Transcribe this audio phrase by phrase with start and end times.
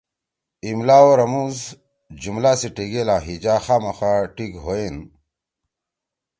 [0.69, 4.95] املا او رموزجملا سی ٹیگیل آں ہیجا خامخا ٹھیک ہُوئین۔